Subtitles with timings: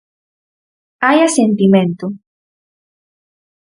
[1.07, 2.05] Hai asentimento.